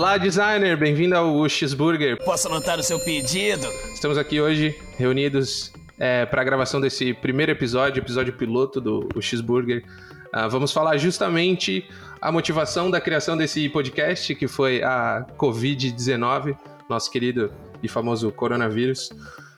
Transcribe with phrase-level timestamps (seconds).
[0.00, 2.16] Olá, designer, bem-vindo ao Cheeseburger.
[2.24, 3.66] Posso anotar o seu pedido?
[3.92, 9.84] Estamos aqui hoje reunidos é, para a gravação desse primeiro episódio, episódio piloto do Cheeseburger.
[10.34, 11.86] Uh, vamos falar justamente
[12.18, 16.56] a motivação da criação desse podcast, que foi a Covid-19,
[16.88, 19.10] nosso querido e famoso coronavírus.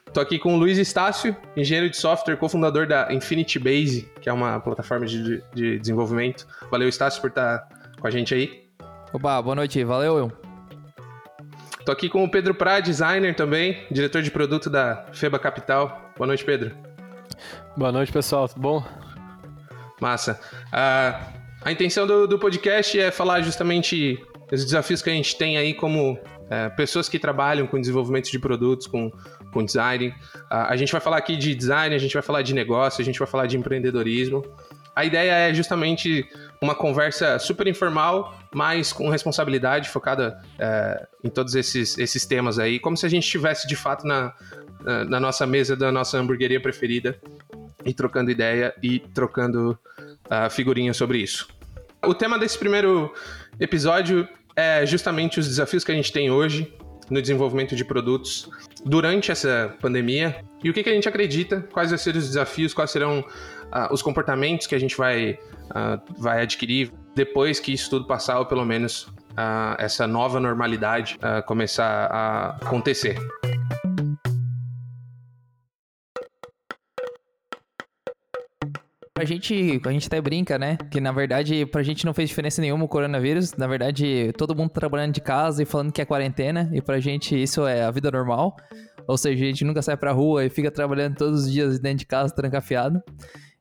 [0.09, 4.33] Estou aqui com o Luiz Estácio, engenheiro de software, cofundador da Infinity Base, que é
[4.33, 6.49] uma plataforma de, de desenvolvimento.
[6.69, 7.69] Valeu, Estácio, por estar
[8.01, 8.63] com a gente aí.
[9.15, 10.33] Oba, boa noite, valeu.
[11.83, 16.13] Estou aqui com o Pedro Prá, designer também, diretor de produto da FEBA Capital.
[16.17, 16.71] Boa noite, Pedro.
[17.77, 18.85] Boa noite, pessoal, tudo bom?
[20.01, 20.39] Massa.
[20.69, 25.59] Uh, a intenção do, do podcast é falar justamente os desafios que a gente tem
[25.59, 26.17] aí como
[26.49, 29.11] é, pessoas que trabalham com desenvolvimento de produtos, com,
[29.53, 30.09] com design.
[30.09, 33.05] Uh, a gente vai falar aqui de design, a gente vai falar de negócio, a
[33.05, 34.45] gente vai falar de empreendedorismo.
[34.95, 36.29] A ideia é justamente
[36.61, 42.79] uma conversa super informal, mas com responsabilidade, focada é, em todos esses, esses temas aí,
[42.79, 44.35] como se a gente estivesse de fato na,
[45.09, 47.19] na nossa mesa da nossa hamburgueria preferida
[47.85, 51.49] e trocando ideia e trocando uh, figurinhas sobre isso.
[52.05, 53.13] O tema desse primeiro
[53.61, 56.73] episódio é justamente os desafios que a gente tem hoje
[57.11, 58.49] no desenvolvimento de produtos
[58.85, 60.45] durante essa pandemia.
[60.63, 63.25] E o que, que a gente acredita, quais vão ser os desafios, quais serão
[63.91, 65.39] os comportamentos que a gente vai,
[66.19, 69.13] vai adquirir depois que isso tudo passar, ou pelo menos
[69.79, 73.17] essa nova normalidade começar a acontecer.
[79.19, 80.77] A gente, a gente até brinca, né?
[80.91, 83.53] Que na verdade, pra gente não fez diferença nenhuma o coronavírus.
[83.53, 86.69] Na verdade, todo mundo trabalhando de casa e falando que é quarentena.
[86.73, 88.57] E pra gente isso é a vida normal.
[89.07, 91.99] Ou seja, a gente nunca sai pra rua e fica trabalhando todos os dias dentro
[91.99, 93.01] de casa, trancafiado.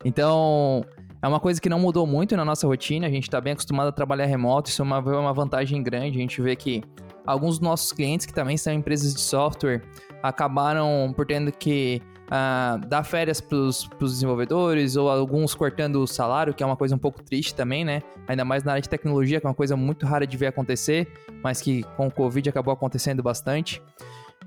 [0.03, 0.83] Então,
[1.21, 3.07] é uma coisa que não mudou muito na nossa rotina.
[3.07, 4.69] A gente tá bem acostumado a trabalhar remoto.
[4.69, 6.17] Isso é uma, é uma vantagem grande.
[6.17, 6.83] A gente vê que
[7.25, 9.83] alguns dos nossos clientes, que também são empresas de software,
[10.23, 12.01] acabaram por tendo que
[12.31, 16.95] uh, dar férias para os desenvolvedores, ou alguns cortando o salário, que é uma coisa
[16.95, 18.01] um pouco triste também, né?
[18.27, 21.07] Ainda mais na área de tecnologia, que é uma coisa muito rara de ver acontecer,
[21.43, 23.81] mas que com o Covid acabou acontecendo bastante.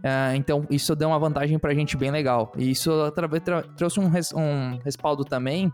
[0.05, 2.53] Uh, então, isso deu uma vantagem para a gente bem legal.
[2.59, 2.91] E isso
[3.75, 5.73] trouxe um, res um, respaldo também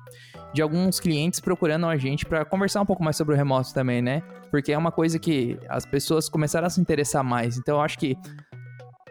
[0.54, 4.00] de alguns clientes procurando a gente para conversar um pouco mais sobre o remoto também,
[4.00, 4.22] né?
[4.48, 7.58] Porque é uma coisa que as pessoas começaram a se interessar mais.
[7.58, 8.16] Então, eu acho que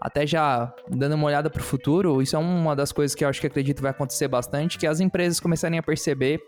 [0.01, 3.27] até já dando uma olhada para o futuro, isso é uma das coisas que eu
[3.27, 6.39] acho que acredito vai acontecer bastante, que as empresas começarem a perceber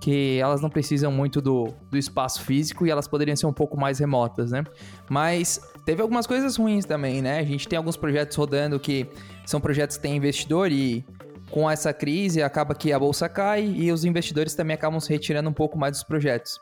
[0.00, 3.78] que elas não precisam muito do, do espaço físico e elas poderiam ser um pouco
[3.78, 4.64] mais remotas, né?
[5.08, 7.38] Mas teve algumas coisas ruins também, né?
[7.38, 9.06] A gente tem alguns projetos rodando que
[9.44, 11.04] são projetos que têm investidor e
[11.50, 15.48] com essa crise acaba que a bolsa cai e os investidores também acabam se retirando
[15.48, 16.60] um pouco mais dos projetos.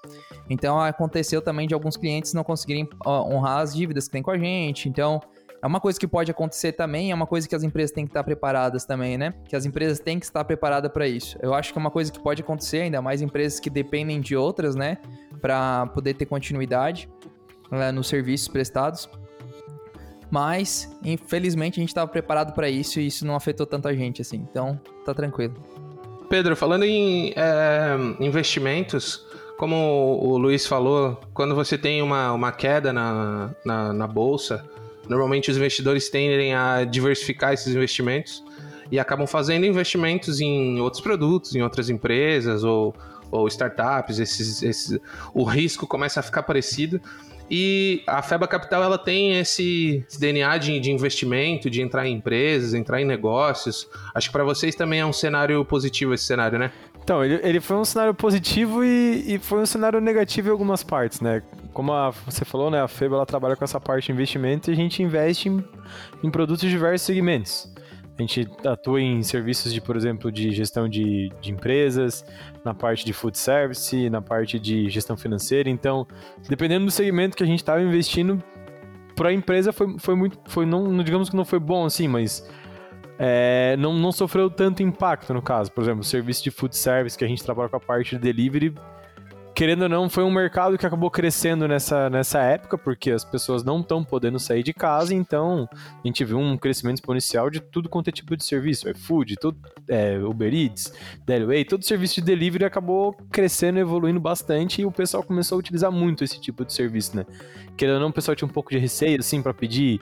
[0.49, 4.39] Então aconteceu também de alguns clientes não conseguirem honrar as dívidas que tem com a
[4.39, 4.89] gente.
[4.89, 5.21] Então
[5.65, 8.11] é uma coisa que pode acontecer também, é uma coisa que as empresas têm que
[8.11, 9.33] estar preparadas também, né?
[9.49, 11.39] Que as empresas têm que estar preparadas para isso.
[11.41, 14.37] Eu acho que é uma coisa que pode acontecer, ainda mais empresas que dependem de
[14.37, 14.99] outras, né?
[15.41, 17.09] Para poder ter continuidade
[17.71, 19.09] né, nos serviços prestados.
[20.31, 24.47] Mas, infelizmente, a gente estava preparado para isso e isso não afetou tanta gente assim.
[24.51, 25.55] Então, tá tranquilo.
[26.29, 29.27] Pedro, falando em é, investimentos,
[29.57, 29.77] como
[30.23, 34.63] o Luiz falou, quando você tem uma, uma queda na, na, na bolsa,
[35.09, 38.43] Normalmente os investidores tendem a diversificar esses investimentos
[38.91, 42.95] e acabam fazendo investimentos em outros produtos, em outras empresas ou,
[43.31, 44.19] ou startups.
[44.19, 44.99] Esses, esses,
[45.33, 47.01] o risco começa a ficar parecido.
[47.51, 52.73] E a FEBA Capital ela tem esse, DNA de, de, investimento, de entrar em empresas,
[52.73, 53.87] entrar em negócios.
[54.15, 56.73] Acho que para vocês também é um cenário positivo esse cenário, né?
[57.05, 60.83] Então, ele, ele foi um cenário positivo e, e foi um cenário negativo em algumas
[60.83, 61.43] partes, né?
[61.71, 64.73] Como a, você falou, né, a FEBA ela trabalha com essa parte de investimento e
[64.73, 65.63] a gente investe em,
[66.23, 67.71] em produtos de diversos segmentos.
[68.19, 72.25] A gente atua em serviços de, por exemplo, de gestão de, de empresas,
[72.65, 75.69] na parte de food service, na parte de gestão financeira.
[75.69, 76.07] Então,
[76.49, 78.43] dependendo do segmento que a gente estava investindo,
[79.15, 82.49] para a empresa foi, foi muito, foi não, digamos que não foi bom assim, mas
[83.19, 85.71] é, não, não sofreu tanto impacto no caso.
[85.73, 88.23] Por exemplo, o serviço de food service que a gente trabalha com a parte de
[88.23, 88.75] delivery
[89.55, 93.63] querendo ou não, foi um mercado que acabou crescendo nessa, nessa época, porque as pessoas
[93.63, 97.89] não estão podendo sair de casa, então a gente viu um crescimento exponencial de tudo
[97.89, 99.57] quanto é tipo de serviço, iFood, tudo,
[99.89, 100.93] é, Uber Eats,
[101.25, 105.93] Delivery, todo serviço de delivery acabou crescendo, evoluindo bastante e o pessoal começou a utilizar
[105.93, 107.25] muito esse tipo de serviço, né?
[107.77, 110.01] Querendo ou não, o pessoal tinha um pouco de receio, assim, para pedir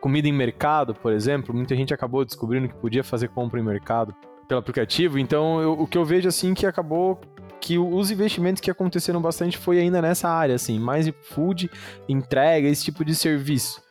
[0.00, 4.14] comida em mercado, por exemplo, muita gente acabou descobrindo que podia fazer compra em mercado
[4.48, 7.20] pelo aplicativo, então eu, o que eu vejo, assim, que acabou
[7.60, 11.70] que os investimentos que aconteceram bastante foi ainda nessa área, assim, mais food,
[12.08, 13.82] entrega, esse tipo de serviço.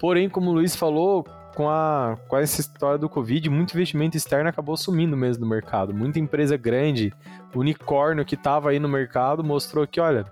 [0.00, 1.26] Porém, como o Luiz falou,
[1.58, 5.92] com, a, com essa história do Covid, muito investimento externo acabou sumindo mesmo do mercado.
[5.92, 7.12] Muita empresa grande,
[7.52, 10.24] unicórnio que estava aí no mercado, mostrou que, olha,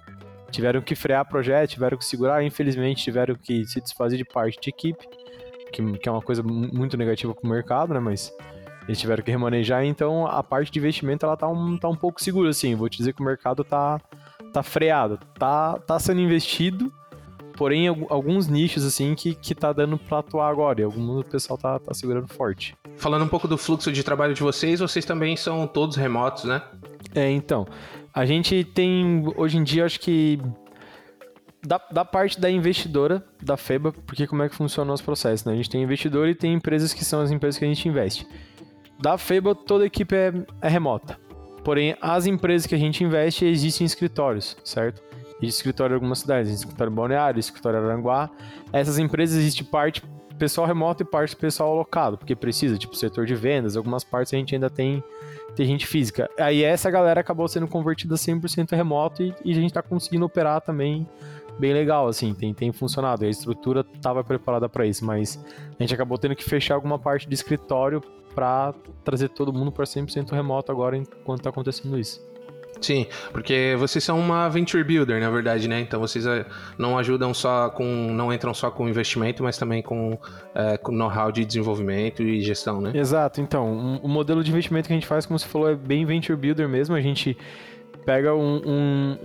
[0.50, 4.70] tiveram que frear projeto, tiveram que segurar, infelizmente tiveram que se desfazer de parte de
[4.70, 5.06] equipe,
[5.72, 8.00] que, que é uma coisa muito negativa para o mercado, né?
[8.00, 8.32] Mas
[8.86, 12.22] eles tiveram que remanejar, então a parte de investimento ela tá um, tá um pouco
[12.22, 12.74] segura, assim.
[12.74, 14.00] Vou te dizer que o mercado tá,
[14.52, 16.92] tá freado, tá, tá sendo investido,
[17.56, 21.78] porém alguns nichos, assim, que, que tá dando pra atuar agora, e algum pessoal tá,
[21.80, 22.76] tá segurando forte.
[22.96, 26.62] Falando um pouco do fluxo de trabalho de vocês, vocês também são todos remotos, né?
[27.14, 27.66] É, então.
[28.16, 30.40] A gente tem, hoje em dia, acho que
[31.62, 35.46] da, da, parte da investidora, da FEBA, porque como é que funciona o nosso processo,
[35.46, 35.52] né?
[35.52, 38.26] A gente tem investidor e tem empresas que são as empresas que a gente investe.
[38.98, 40.32] Da FEBA, toda a equipe é,
[40.62, 41.20] é remota.
[41.62, 45.02] Porém, as empresas que a gente investe existem em escritórios, certo?
[45.42, 48.30] Existe escritório em algumas cidades, escritório em Balneário, escritório em Aranguá.
[48.72, 50.02] Essas empresas existe parte
[50.36, 54.36] pessoal remoto e parte pessoal alocado, porque precisa, tipo, setor de vendas, algumas partes a
[54.36, 55.02] gente ainda tem,
[55.54, 56.30] tem gente física.
[56.38, 60.60] Aí essa galera acabou sendo convertida 100% remoto e, e a gente está conseguindo operar
[60.60, 61.06] também
[61.58, 63.24] bem legal, assim, tem, tem funcionado.
[63.24, 65.42] A estrutura estava preparada para isso, mas
[65.78, 68.02] a gente acabou tendo que fechar alguma parte de escritório
[68.34, 72.20] para trazer todo mundo para 100% remoto agora enquanto está acontecendo isso.
[72.80, 75.80] Sim, porque vocês são uma venture builder, na verdade, né?
[75.80, 76.44] Então vocês eh,
[76.78, 77.84] não ajudam só com.
[77.84, 80.18] não entram só com investimento, mas também com,
[80.54, 82.92] é, com know-how de desenvolvimento e gestão, né?
[82.94, 86.04] Exato, então, o modelo de investimento que a gente faz, como você falou, é bem
[86.04, 86.94] venture builder mesmo.
[86.94, 87.36] A gente
[88.04, 89.18] pega um, um,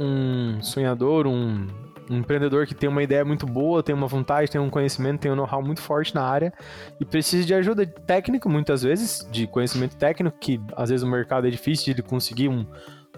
[0.57, 1.68] um sonhador, um,
[2.09, 5.31] um empreendedor que tem uma ideia muito boa, tem uma vontade, tem um conhecimento, tem
[5.31, 6.51] um know-how muito forte na área
[7.00, 11.48] e precisa de ajuda técnica, muitas vezes, de conhecimento técnico, que às vezes o mercado
[11.48, 12.65] é difícil de conseguir um,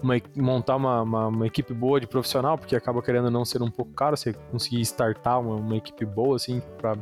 [0.04, 3.70] uma, montar uma, uma, uma, equipe boa de profissional, porque acaba querendo não ser um
[3.70, 6.96] pouco caro você conseguir startar uma, uma equipe boa, assim, para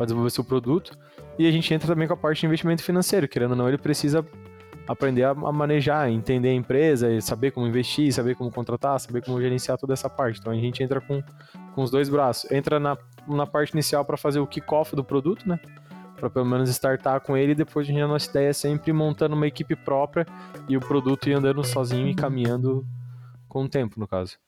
[0.00, 0.96] desenvolver seu produto.
[1.38, 3.78] E a gente entra também com a parte de investimento financeiro, querendo ou não, ele
[3.78, 4.24] precisa
[4.86, 9.78] aprender a, manejar, entender a empresa, saber como investir, saber como contratar, saber como gerenciar
[9.78, 10.38] toda essa parte.
[10.40, 11.22] Então a gente entra com,
[11.74, 12.50] com os dois braços.
[12.50, 15.58] Entra na, na parte inicial para fazer o kickoff do produto, né?
[16.22, 19.44] Para pelo menos startar com ele e depois a, nossa ideia é sempre montando uma
[19.44, 20.24] equipe própria
[20.68, 22.86] e o produto ir andando sozinho e caminhando
[23.48, 24.38] com o tempo, no caso.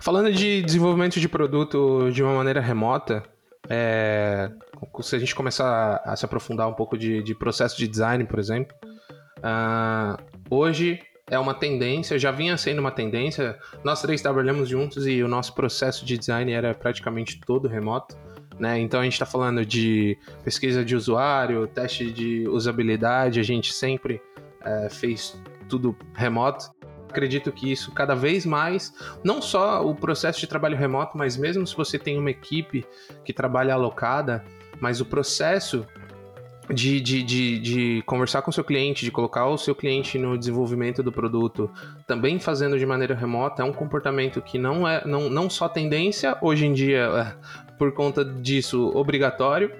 [0.00, 3.24] Falando de desenvolvimento de produto de uma maneira remota,
[3.68, 4.52] é,
[5.00, 8.38] se a gente começar a, se aprofundar um pouco de, de processo de design, por
[8.38, 8.72] exemplo,
[9.38, 10.16] uh,
[10.48, 11.00] hoje
[11.30, 13.58] é uma tendência, já vinha sendo uma tendência.
[13.84, 18.16] Nós três trabalhamos juntos e o nosso processo de design era praticamente todo remoto.
[18.58, 18.80] Né?
[18.80, 24.20] Então a gente está falando de pesquisa de usuário, teste de usabilidade, a gente sempre
[24.64, 26.70] é, fez tudo remoto
[27.08, 28.92] acredito que isso cada vez mais,
[29.24, 32.84] não só o processo de trabalho remoto, mas mesmo se você tem uma equipe
[33.24, 34.44] que trabalha alocada,
[34.80, 35.86] mas o processo
[36.70, 40.36] de, de, de, de, conversar com o seu cliente, de colocar o seu cliente no
[40.36, 41.70] desenvolvimento do produto,
[42.06, 46.36] também fazendo de maneira remota, é um comportamento que não é não, não só tendência,
[46.42, 49.72] hoje em dia, é, por conta disso, obrigatório,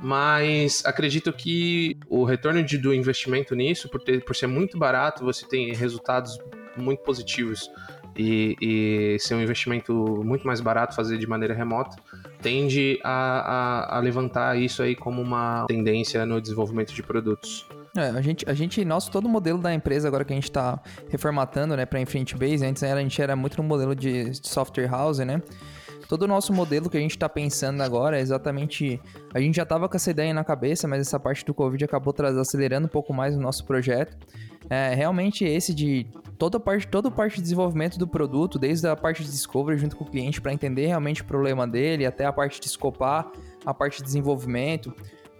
[0.00, 5.24] mas acredito que o retorno de, do investimento nisso, por, ter, por ser muito barato,
[5.24, 6.38] você tem resultados
[6.76, 7.68] muito positivos
[8.16, 9.92] e, e ser um investimento
[10.24, 11.96] muito mais barato fazer de maneira remota,
[12.40, 17.66] tende a, a, a levantar isso aí como uma tendência no desenvolvimento de produtos.
[17.96, 20.80] É, a gente, a gente, nosso todo modelo da empresa agora que a gente está
[21.08, 25.18] reformatando, né, para Infinity Base, antes a gente era muito no modelo de software house,
[25.18, 25.42] né?
[26.08, 28.98] Todo o nosso modelo que a gente está pensando agora é exatamente.
[29.34, 32.14] A gente já estava com essa ideia na cabeça, mas essa parte do Covid acabou
[32.40, 34.16] acelerando um pouco mais o nosso projeto.
[34.70, 36.06] É realmente esse de
[36.38, 40.04] toda parte, toda parte de desenvolvimento do produto, desde a parte de discovery junto com
[40.04, 43.30] o cliente para entender realmente o problema dele, até a parte de escopar,
[43.66, 44.94] a parte de desenvolvimento.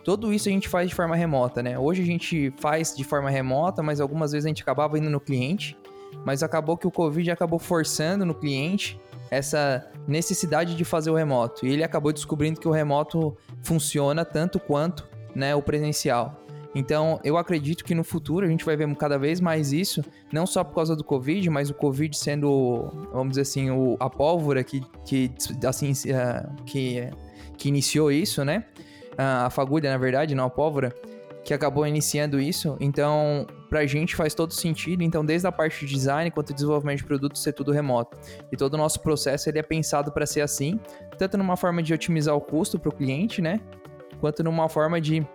[0.05, 1.79] Tudo isso a gente faz de forma remota, né?
[1.79, 5.21] Hoje a gente faz de forma remota, mas algumas vezes a gente acabava indo no
[5.21, 5.77] cliente,
[6.25, 9.01] mas acabou que o Covid acabou forçando no cliente
[9.31, 11.67] essa necessidade de fazer o remoto.
[11.67, 16.48] E ele acabou descobrindo que o remoto funciona tanto quanto né, o presencial.
[16.75, 20.47] Então, eu acredito que no futuro a gente vai ver cada vez mais isso, não
[20.47, 24.63] só por causa do Covid, mas o Covid sendo, vamos dizer assim, o, a pólvora
[24.63, 25.33] que, que,
[25.67, 27.09] assim, uh, que,
[27.57, 28.65] que iniciou isso, né?
[29.17, 30.95] A fagulha, na verdade, não a pólvora
[31.45, 32.77] que acabou iniciando isso.
[32.79, 35.03] Então, pra gente faz todo sentido.
[35.03, 38.19] Então, desde a parte de design quanto desenvolvimento de produto ser tudo remoto.
[38.53, 40.79] E todo o nosso processo ele é pensado para ser assim,
[41.17, 43.61] tanto numa forma de otimizar o custo para o cliente, né?
[44.21, 45.27] Quanto numa forma de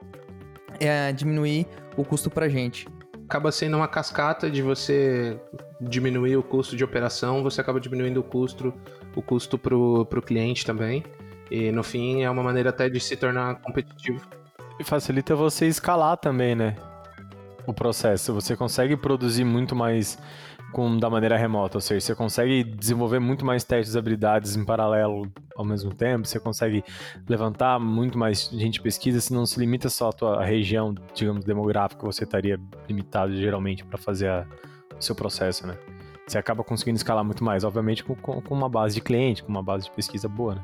[0.80, 2.88] é, diminuir o custo pra gente.
[3.28, 5.40] acaba sendo uma cascata de você
[5.82, 8.74] diminuir o custo de operação, você acaba diminuindo o custo,
[9.16, 11.04] o custo pro, pro cliente também.
[11.50, 14.22] E no fim é uma maneira até de se tornar competitivo.
[14.80, 16.76] E facilita você escalar também, né?
[17.66, 18.34] O processo.
[18.34, 20.18] Você consegue produzir muito mais
[20.74, 24.66] com, da maneira remota, ou seja, você consegue desenvolver muito mais testes de habilidades em
[24.66, 26.84] paralelo ao mesmo tempo, você consegue
[27.30, 32.02] levantar muito mais gente pesquisa, se não se limita só à tua região, digamos, demográfica,
[32.02, 34.46] que você estaria limitado geralmente para fazer a,
[34.98, 35.78] o seu processo, né?
[36.28, 39.64] Você acaba conseguindo escalar muito mais, obviamente com, com uma base de cliente, com uma
[39.64, 40.62] base de pesquisa boa, né?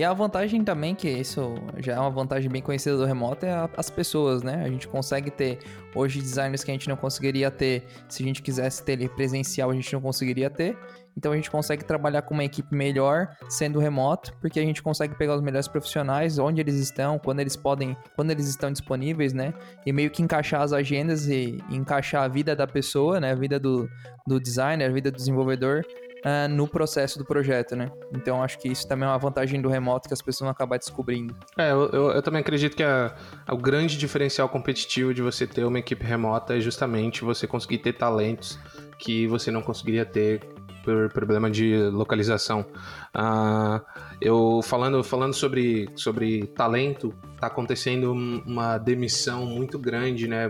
[0.00, 3.52] E a vantagem também, que isso já é uma vantagem bem conhecida do remoto, é
[3.52, 4.62] a, as pessoas, né?
[4.64, 5.58] A gente consegue ter
[5.94, 9.68] hoje designers que a gente não conseguiria ter se a gente quisesse ter ele presencial,
[9.68, 10.74] a gente não conseguiria ter.
[11.14, 15.14] Então a gente consegue trabalhar com uma equipe melhor sendo remoto, porque a gente consegue
[15.18, 19.52] pegar os melhores profissionais, onde eles estão, quando eles podem, quando eles estão disponíveis, né?
[19.84, 23.32] E meio que encaixar as agendas e, encaixar a vida da pessoa, né?
[23.32, 23.86] A vida do,
[24.26, 25.84] do designer, a vida do desenvolvedor
[26.24, 27.90] uh, no processo do projeto, né?
[28.14, 30.78] Então acho que isso também é uma vantagem do remoto que as pessoas vão acabar
[30.78, 31.34] descobrindo.
[31.58, 33.14] É, eu, eu, eu também acredito que a,
[33.46, 37.78] a, o grande diferencial competitivo de você ter uma equipe remota é justamente você conseguir
[37.78, 38.58] ter talentos
[38.98, 40.40] que você não conseguiria ter
[40.90, 42.66] por problema de localização.
[43.14, 43.80] Uh,
[44.20, 50.48] eu falando, falando sobre, sobre talento, está acontecendo uma demissão muito grande, né?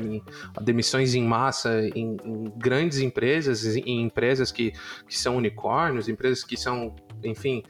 [0.61, 4.73] Demissões em massa em, em grandes empresas, em empresas que,
[5.07, 7.63] que são unicórnios, empresas que são, enfim,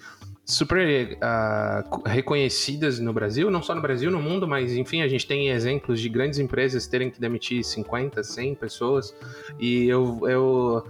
[0.45, 5.27] super uh, reconhecidas no Brasil, não só no Brasil, no mundo, mas enfim, a gente
[5.27, 9.15] tem exemplos de grandes empresas terem que demitir 50, 100 pessoas.
[9.59, 10.85] E eu, eu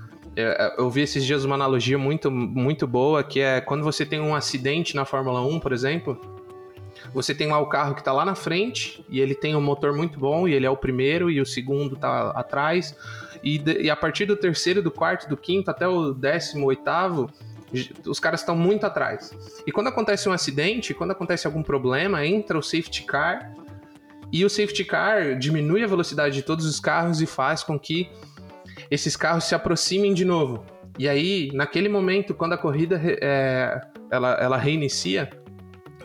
[0.79, 4.35] eu vi esses dias uma analogia muito, muito boa, que é quando você tem um
[4.35, 6.21] acidente na Fórmula 1, por exemplo,
[7.13, 9.93] você tem lá o carro que está lá na frente e ele tem um motor
[9.93, 12.97] muito bom e ele é o primeiro e o segundo está atrás.
[13.43, 17.31] E, e, a partir do terceiro, do quarto, do quinto até o décimo oitavo,
[18.07, 19.33] os caras estão muito atrás.
[19.67, 23.55] E quando acontece um acidente, quando acontece algum problema, entra o safety car
[24.33, 28.09] e o safety car diminui a velocidade de todos os carros e faz com que
[28.91, 30.65] esses carros se aproximem de novo.
[30.99, 33.81] E aí, naquele momento, quando a corrida é,
[34.11, 35.31] ela, ela reinicia,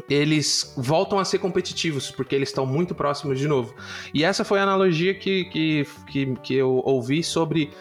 [0.09, 3.73] eles voltam a ser competitivos, porque eles estão muito próximos de novo.
[4.13, 7.71] E essa foi a analogia que, que, que, que eu ouvi sobre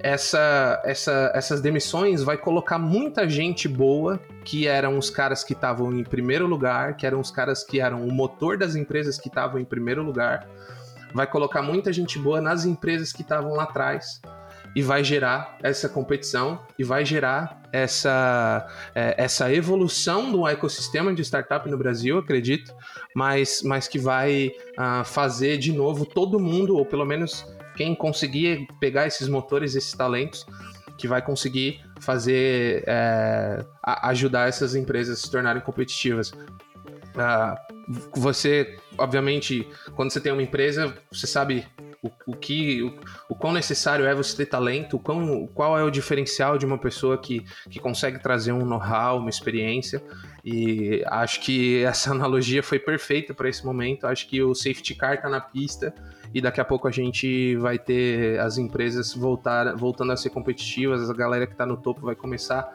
[0.00, 5.92] essa, essa, essas demissões vai colocar muita gente boa, que eram os caras que estavam
[5.92, 9.60] em primeiro lugar, que eram os caras que eram o motor das empresas que estavam
[9.60, 10.48] em primeiro lugar,
[11.14, 14.20] vai colocar muita gente boa nas empresas que estavam lá atrás
[14.74, 21.22] e vai gerar essa competição e vai gerar essa, é, essa evolução do ecossistema de
[21.22, 22.74] startup no Brasil, acredito,
[23.14, 28.66] mas, mas que vai uh, fazer de novo todo mundo, ou pelo menos quem conseguir
[28.80, 30.46] pegar esses motores, esses talentos,
[30.96, 33.64] que vai conseguir fazer é,
[34.02, 36.30] ajudar essas empresas a se tornarem competitivas.
[36.30, 37.74] Uh,
[38.14, 41.66] você, obviamente, quando você tem uma empresa, você sabe
[42.04, 42.94] o, o que o,
[43.30, 47.16] o quão necessário é você ter talento, quão, qual é o diferencial de uma pessoa
[47.16, 50.02] que, que consegue trazer um know-how, uma experiência.
[50.44, 54.06] E acho que essa analogia foi perfeita para esse momento.
[54.06, 55.94] Acho que o safety car está na pista
[56.34, 61.08] e daqui a pouco a gente vai ter as empresas voltar, voltando a ser competitivas,
[61.08, 62.74] a galera que está no topo vai começar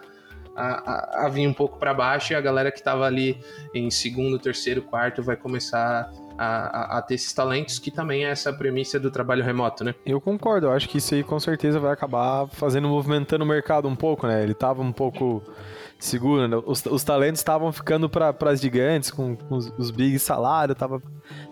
[0.56, 3.38] a, a, a vir um pouco para baixo e a galera que estava ali
[3.74, 6.10] em segundo, terceiro, quarto vai começar
[6.40, 9.94] a, ter esses talentos, que também é essa premissa do trabalho remoto, né?
[10.06, 13.88] Eu concordo, eu acho que isso aí com certeza vai acabar fazendo, movimentando o mercado
[13.88, 14.42] um pouco, né?
[14.42, 15.44] Ele tava um pouco
[15.98, 16.58] seguro, né?
[16.66, 21.02] os, os talentos estavam ficando para as gigantes, com, com os, os, big salários, tava,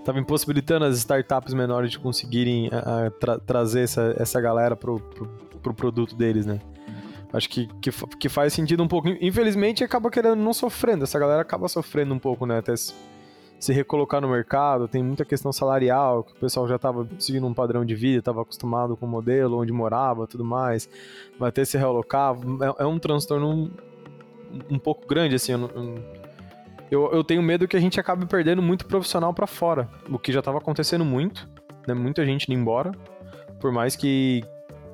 [0.05, 5.01] tava impossibilitando as startups menores de conseguirem a, a tra trazer essa, essa galera pro,
[5.01, 5.27] pro,
[5.61, 6.59] pro produto deles, né?
[7.33, 9.09] Acho que, que, que, faz sentido um pouco.
[9.09, 11.03] Infelizmente, acaba querendo não sofrendo.
[11.03, 12.59] Essa galera acaba sofrendo um pouco, né?
[12.59, 12.73] Até
[13.59, 17.53] se recolocar no mercado, tem muita questão salarial, que o pessoal já estava seguindo um
[17.53, 20.87] padrão de vida, estava acostumado com o modelo, onde morava, tudo mais,
[21.39, 23.71] vai ter se realocar, é, é um transtorno um,
[24.69, 25.53] um, pouco grande, assim,
[26.91, 30.31] eu, eu tenho medo que a gente acabe perdendo muito profissional para fora, o que
[30.31, 31.49] já estava acontecendo muito,
[31.87, 32.91] né, muita gente indo embora,
[33.59, 34.43] por mais que,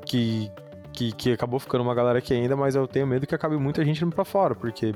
[0.06, 0.50] que,
[0.94, 3.84] que, que acabou ficando uma galera aqui ainda, mas eu tenho medo que acabe muita
[3.84, 4.96] gente indo para fora, porque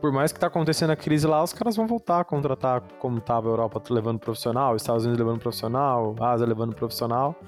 [0.00, 3.20] por mais que tá acontecendo a crise lá, os caras vão voltar a contratar como
[3.20, 7.38] tava a Europa levando profissional, Estados Unidos levando profissional, Ásia levando profissional,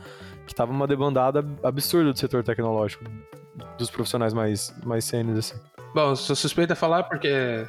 [0.46, 3.04] que tava uma demandada absurda do setor tecnológico,
[3.78, 5.56] dos profissionais mais, mais sênios, assim.
[5.94, 7.66] Bom, sou suspeito a falar porque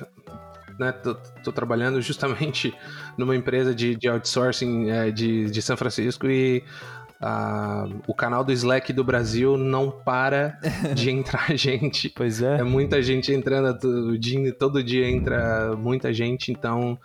[0.80, 2.74] né, tô, tô, trabalhando justamente
[3.18, 6.64] numa empresa de, de outsourcing é, de, de São Francisco e
[7.24, 10.60] a- o canal do Slack do Brasil não para
[10.94, 12.10] de entrar gente.
[12.10, 12.58] Pois é.
[12.60, 17.00] É muita gente entrando todo dia, todo dia entra muita gente, então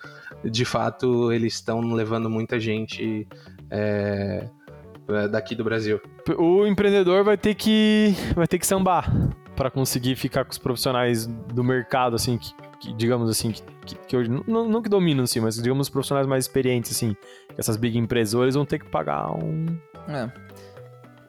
[0.45, 3.27] de fato eles estão levando muita gente
[3.71, 4.49] é,
[5.31, 6.01] daqui do Brasil.
[6.37, 9.11] O empreendedor vai ter que vai ter que sambar
[9.57, 13.95] para conseguir ficar com os profissionais do mercado, assim, que, que, digamos assim, que, que,
[14.07, 17.17] que hoje não, não que dominam, assim, mas digamos os profissionais mais experientes, assim,
[17.57, 19.67] essas big empresas, eles vão ter que pagar um,
[20.09, 20.29] É.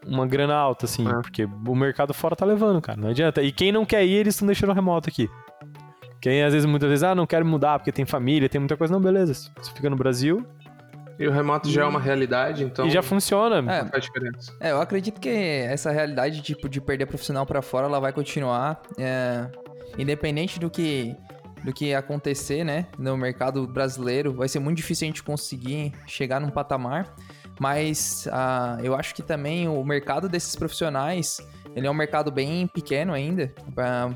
[0.08, 1.12] uma grana alta, assim, É.
[1.22, 3.42] porque o mercado fora tá levando, cara, não adianta.
[3.44, 5.30] E quem não quer ir, eles estão deixando remoto aqui.
[6.22, 8.92] Quem às vezes, muitas vezes, ah, não quero mudar porque tem família, tem muita coisa,
[8.94, 9.34] não, beleza.
[9.62, 10.46] Você fica no Brasil
[11.18, 13.58] E o remoto já é uma realidade, então e já funciona.
[13.72, 13.86] É.
[13.86, 14.54] faz diferença.
[14.60, 18.82] É, eu acredito que essa realidade tipo, de perder profissional pra fora, ela vai continuar.
[18.98, 19.46] é,
[19.98, 21.16] independente do que,
[21.64, 22.88] do que acontecer, né?
[22.98, 27.14] No mercado brasileiro, vai ser muito difícil a gente conseguir chegar num patamar.
[27.60, 31.38] Mas ah, eu acho que também o mercado desses profissionais,
[31.76, 33.54] ele é um mercado bem pequeno ainda.
[33.78, 34.12] Ah,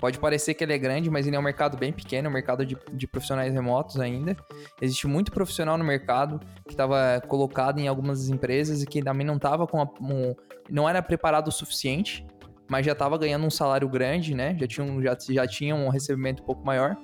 [0.00, 2.64] pode parecer que ele é grande, mas ele é um mercado bem pequeno, um mercado
[2.64, 4.34] de, de profissionais remotos ainda.
[4.80, 9.36] Existe muito profissional no mercado que estava colocado em algumas empresas e que também não
[9.36, 10.34] estava com a- um,
[10.70, 12.26] não era preparado o suficiente,
[12.66, 14.56] mas já estava ganhando um salário grande, né?
[14.58, 16.96] Já tinham já, já tinha um recebimento um pouco maior.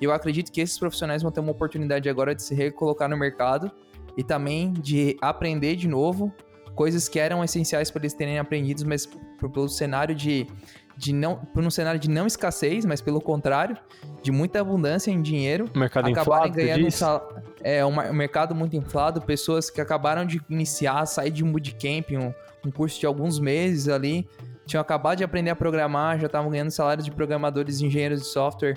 [0.00, 3.16] E eu acredito que esses profissionais vão ter uma oportunidade agora de se recolocar no
[3.16, 3.70] mercado
[4.16, 6.32] e também de aprender de novo
[6.74, 10.46] coisas que eram essenciais para eles terem aprendido, mas por- pelo cenário de
[10.94, 13.76] de não por um cenário de não escassez, mas pelo contrário,
[14.22, 18.76] de muita abundância em dinheiro, mercado acabarem inflado, ganhando um, é, um um mercado muito
[18.76, 22.32] inflado, pessoas que acabaram de iniciar, sair de um bootcamp, um,
[22.68, 24.28] um curso de alguns meses ali,
[24.66, 28.26] tinham acabado de aprender a programar, já estavam ganhando salários de programadores e engenheiros de
[28.28, 28.76] software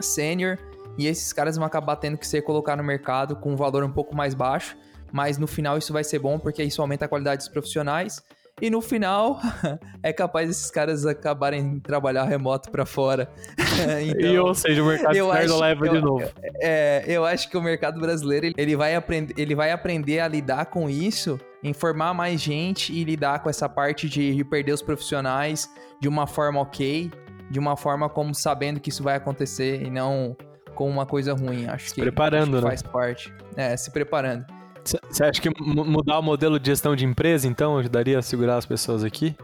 [0.00, 0.58] sênior,
[0.98, 3.90] e esses caras vão acabar tendo que ser colocados no mercado com um valor um
[3.92, 4.76] pouco mais baixo,
[5.12, 8.22] mas no final isso vai ser bom porque isso aumenta a qualidade dos profissionais.
[8.60, 9.38] E no final,
[10.02, 13.30] é capaz desses caras acabarem trabalhar remoto pra fora.
[14.02, 16.24] Então, e, ou seja, o mercado externo leva de eu- novo.
[16.60, 20.66] é, eu acho que o mercado brasileiro ele- vai, aprender, ele vai aprender a lidar
[20.66, 25.70] com isso, informar mais gente e lidar com essa parte de, de perder os profissionais
[26.00, 27.08] de uma forma ok,
[27.48, 30.36] de uma forma como sabendo que isso vai acontecer e não
[30.78, 31.66] com uma coisa ruim.
[31.66, 32.68] Acho que, preparando, acho que né?
[32.70, 33.34] faz parte.
[33.56, 34.46] É, se preparando.
[34.84, 38.58] Você acha que mu- mudar o modelo de gestão de empresa, então, ajudaria a segurar
[38.58, 39.34] as pessoas aqui?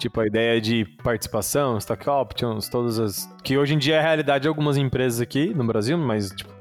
[0.00, 3.32] Tipo, a ideia de participação, stock options, todas as.
[3.44, 6.52] Que hoje em dia é a realidade de algumas empresas aqui no Brasil, mas, tipo,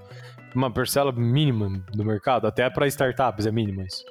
[0.55, 4.03] uma parcela mínima do mercado, até para startups é mínima isso.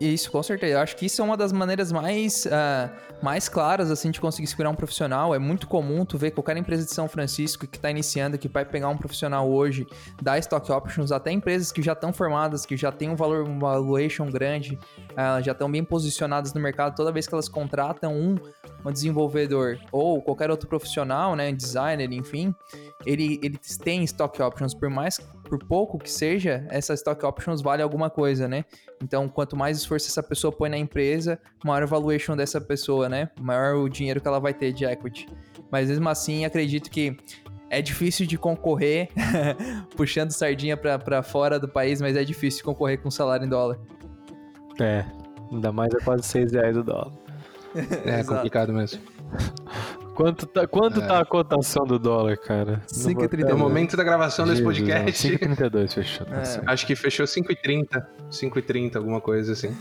[0.00, 0.74] Isso, com certeza.
[0.74, 2.90] Eu acho que isso é uma das maneiras mais, ah,
[3.22, 5.34] mais claras, assim, de conseguir segurar um profissional.
[5.34, 8.64] É muito comum tu ver qualquer empresa de São Francisco que está iniciando, que vai
[8.64, 9.86] pegar um profissional hoje,
[10.22, 13.58] dar stock options, até empresas que já estão formadas, que já têm um valor, um
[13.58, 14.78] valuation grande,
[15.16, 16.94] ah, já estão bem posicionadas no mercado.
[16.94, 18.36] Toda vez que elas contratam um,
[18.84, 22.54] um desenvolvedor ou qualquer outro profissional, né, designer, enfim,
[23.04, 27.82] ele, eles têm stock options, por mais por pouco que seja, essa stock options vale
[27.82, 28.64] alguma coisa, né?
[29.02, 33.30] Então, quanto mais esforço essa pessoa põe na empresa, maior a valuation dessa pessoa, né?
[33.40, 35.28] Maior o dinheiro que ela vai ter de equity.
[35.70, 37.16] Mas mesmo assim, acredito que
[37.70, 39.08] é difícil de concorrer,
[39.96, 43.78] puxando sardinha pra, pra fora do país, mas é difícil concorrer com salário em dólar.
[44.80, 45.04] É.
[45.50, 47.12] Ainda mais é quase 6 reais o dólar.
[48.04, 49.00] É complicado mesmo.
[50.18, 51.06] Quanto tá, quanto É.
[51.06, 52.82] tá a cotação do dólar, cara?
[52.92, 53.52] Não vou- 5,32.
[53.52, 56.26] No momento da gravação desse Jesus, podcast, não, 5,32 fechou.
[56.26, 56.62] Tá É.
[56.72, 58.04] acho que fechou 5h30.
[58.28, 59.72] 5h30, alguma coisa assim.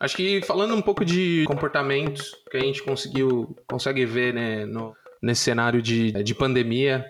[0.00, 4.94] Acho que falando um pouco de comportamentos que a gente conseguiu, consegue ver né, no,
[5.22, 7.04] nesse cenário de, de pandemia,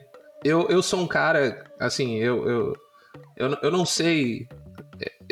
[0.45, 2.73] eu, eu sou um cara, assim, eu, eu,
[3.39, 4.47] eu, eu não sei,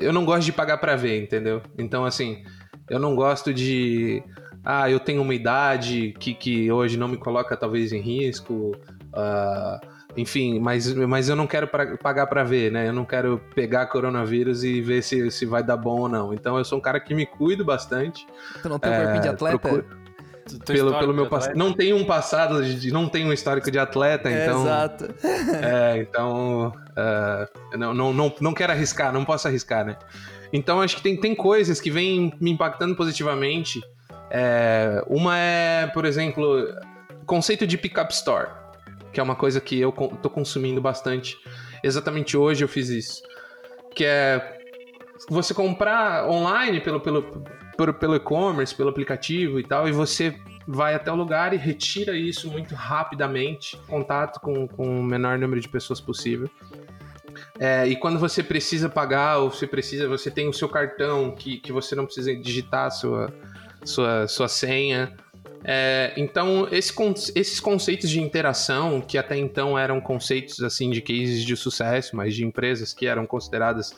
[0.01, 1.63] eu não gosto de pagar pra ver, entendeu?
[1.79, 2.43] Então, assim,
[2.89, 4.23] eu não gosto de,
[4.65, 8.73] ah, eu tenho uma idade que, que hoje não me coloca talvez em risco,
[9.13, 9.81] ah,
[10.17, 12.89] enfim, mas, mas eu não quero pra- pagar pra ver, né?
[12.89, 16.35] Eu não quero pegar coronavírus e ver se, se vai dar bom ou não.
[16.35, 18.27] Então eu sou um cara que me cuido bastante.
[18.61, 19.59] Tu não tem um corpinho de É, atleta?
[19.59, 19.87] procuro-
[20.59, 21.57] pelo, pelo meu passado.
[21.57, 24.63] Não tenho um passado, de, não tenho um histórico de atleta, então.
[24.63, 25.15] Exato.
[25.63, 26.73] É, então.
[26.97, 29.97] é, não, não, não, não quero arriscar, não posso arriscar, né?
[30.53, 33.81] Então acho que tem, tem coisas que vêm me impactando positivamente.
[34.31, 36.65] É, uma é, por exemplo,
[37.23, 38.49] o conceito de pick-up store,
[39.13, 41.37] que é uma coisa que eu tô consumindo bastante.
[41.83, 43.23] Exatamente hoje eu fiz isso.
[43.95, 44.59] Que é
[45.29, 47.45] você comprar online pelo, pelo,
[47.81, 50.39] pelo, pelo e-commerce, pelo aplicativo e tal, e você
[50.69, 55.61] vai até o lugar e retira isso muito rapidamente, contato com, com o menor número
[55.61, 56.51] de pessoas possível.
[57.59, 61.59] É, e quando você precisa pagar, ou você precisa, você tem o seu cartão que,
[61.59, 63.33] que você não precisa digitar sua,
[63.83, 65.17] sua, sua senha.
[65.65, 66.93] É, então, esse,
[67.35, 72.35] esses conceitos de interação, que até então eram conceitos assim de cases de sucesso, mas
[72.35, 73.95] de empresas que eram consideradas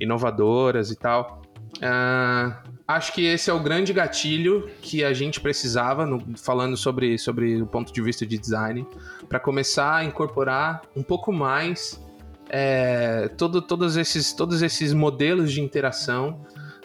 [0.00, 1.42] inovadoras e tal,
[1.78, 7.18] uh, acho que esse é o grande gatilho que a gente precisava, no, falando sobre,
[7.18, 8.86] sobre o ponto de vista de design,
[9.28, 12.00] para começar a incorporar um pouco mais
[12.48, 16.40] é, todo, todos, esses, todos esses modelos de interação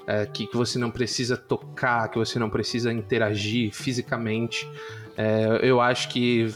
[0.07, 4.67] é, que, que, você não precisa tocar, que você não precisa interagir fisicamente.
[5.15, 6.47] É, eu acho que,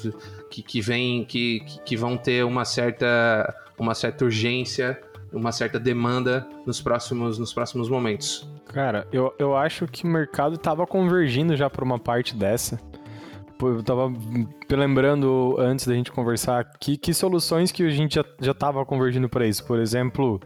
[0.50, 5.00] que, que vem que, que vão ter uma certa, uma certa urgência,
[5.32, 8.48] uma certa demanda nos próximos, nos próximos momentos.
[8.76, 12.78] Cara, eu, eu acho que o mercado estava convergindo já para uma parte dessa.
[13.62, 14.12] Eu tava
[14.70, 19.30] lembrando antes da gente conversar que, que soluções que a gente já, já tava convergindo
[19.30, 19.66] para isso.
[19.66, 20.42] Por exemplo,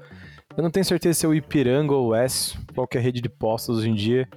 [0.56, 3.80] eu não tenho certeza se é o Ipiranga ou o S, qualquer rede de postos
[3.80, 4.30] hoje em dia,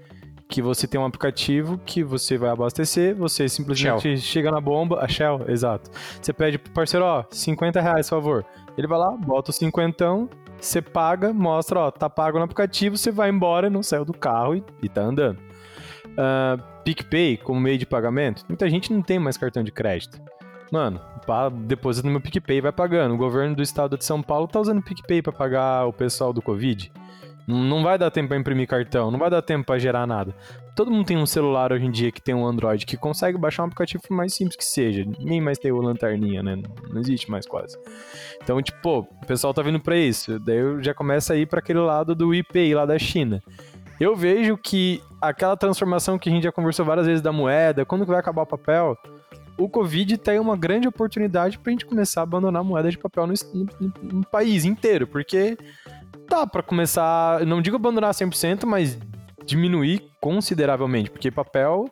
[0.48, 4.16] que você tem um aplicativo que você vai abastecer, você simplesmente Shell.
[4.16, 5.90] chega na bomba, a Shell, exato.
[6.18, 8.46] Você pede pro parceiro, ó, 50 reais, por favor.
[8.78, 10.30] Ele vai lá, bota o cinquentão,
[10.64, 14.56] você paga, mostra, ó, tá pago no aplicativo, você vai embora, não saiu do carro
[14.56, 15.38] e, e tá andando.
[15.38, 20.20] Uh, PicPay como meio de pagamento, muita gente não tem mais cartão de crédito.
[20.70, 21.00] Mano,
[21.66, 23.14] deposita no meu PicPay vai pagando.
[23.14, 26.32] O governo do estado de São Paulo tá usando o PicPay para pagar o pessoal
[26.32, 26.90] do Covid.
[27.46, 30.34] Não vai dar tempo para imprimir cartão, não vai dar tempo para gerar nada.
[30.76, 33.62] Todo mundo tem um celular hoje em dia que tem um Android que consegue baixar
[33.62, 35.04] um aplicativo mais simples que seja.
[35.18, 36.56] Nem mais tem o lanterninha, né?
[36.90, 37.76] Não existe mais quase.
[38.42, 40.38] Então, tipo, o pessoal tá vindo para isso.
[40.38, 43.42] Daí eu já começa a ir para aquele lado do IPI lá da China.
[44.00, 48.06] Eu vejo que aquela transformação que a gente já conversou várias vezes da moeda, quando
[48.06, 48.96] vai acabar o papel,
[49.58, 53.26] o Covid tem uma grande oportunidade para a gente começar a abandonar moeda de papel
[53.26, 55.56] no, no, no país inteiro, porque
[56.28, 58.98] dá para começar, não digo abandonar 100%, mas
[59.44, 61.90] diminuir consideravelmente, porque papel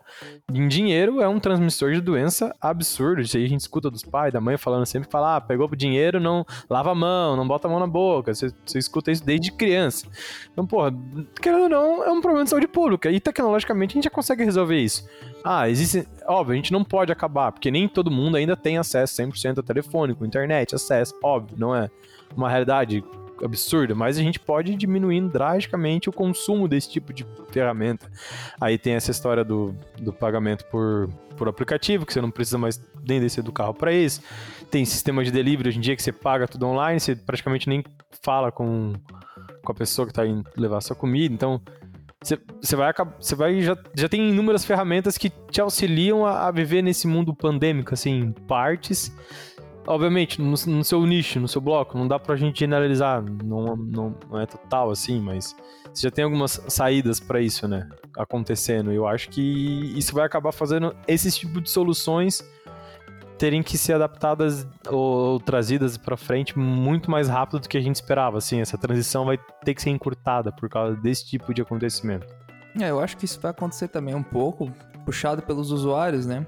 [0.52, 3.20] em dinheiro é um transmissor de doença absurdo.
[3.20, 6.20] Isso aí a gente escuta dos pais, da mãe falando sempre, fala, ah, pegou dinheiro,
[6.20, 8.32] não lava a mão, não bota a mão na boca.
[8.32, 10.06] Você, você escuta isso desde criança.
[10.52, 10.94] Então, porra,
[11.42, 13.10] querendo ou não, é um problema de saúde pública.
[13.10, 15.08] E tecnologicamente a gente já consegue resolver isso.
[15.42, 16.06] Ah, existe.
[16.26, 19.62] Óbvio, a gente não pode acabar, porque nem todo mundo ainda tem acesso 100% a
[19.62, 21.14] telefônico, internet, acesso.
[21.22, 21.90] Óbvio, não é
[22.36, 23.02] uma realidade
[23.42, 28.10] absurda, mas a gente pode ir diminuindo drasticamente o consumo desse tipo de ferramenta.
[28.60, 32.80] Aí tem essa história do, do pagamento por, por aplicativo, que você não precisa mais
[33.06, 34.20] nem descer do carro para isso.
[34.70, 37.84] Tem sistema de delivery hoje em dia que você paga tudo online, você praticamente nem
[38.22, 38.92] fala com,
[39.62, 41.34] com a pessoa que está indo levar sua comida.
[41.34, 41.60] Então,
[42.22, 46.82] você, vai você vai já, já tem inúmeras ferramentas que te auxiliam a, a viver
[46.82, 49.10] nesse mundo pandêmico, assim, partes
[49.86, 54.14] Obviamente, no, no, seu nicho, no seu bloco, não dá pra gente generalizar, não, não,
[54.30, 55.56] não é total assim, mas
[55.92, 57.88] você já tem algumas saídas para isso, né?
[58.16, 58.92] Acontecendo.
[58.92, 59.40] Eu acho que
[59.96, 62.44] isso vai acabar fazendo esses tipos de soluções
[63.40, 67.94] terem que ser adaptadas ou, trazidas para frente muito mais rápido do que a gente
[67.94, 68.36] esperava.
[68.36, 72.26] Assim, essa transição vai ter que ser encurtada por causa desse tipo de acontecimento.
[72.78, 74.70] É, eu acho que isso vai acontecer também um pouco
[75.06, 76.46] puxado pelos usuários, né?